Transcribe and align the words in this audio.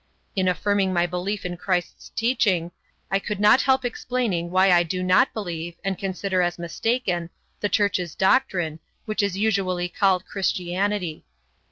In 0.35 0.47
affirming 0.47 0.91
my 0.93 1.05
belief 1.05 1.45
in 1.45 1.57
Christ's 1.57 2.09
teaching, 2.09 2.71
I 3.11 3.19
could 3.19 3.39
not 3.39 3.61
help 3.61 3.85
explaining 3.85 4.49
why 4.49 4.71
I 4.71 4.81
do 4.81 5.03
not 5.03 5.31
believe, 5.31 5.75
and 5.83 5.95
consider 5.95 6.41
as 6.41 6.57
mistaken, 6.57 7.29
the 7.59 7.69
Church's 7.69 8.15
doctrine, 8.15 8.79
which 9.05 9.21
is 9.21 9.37
usually 9.37 9.89
called 9.89 10.25
Christianity. 10.25 11.23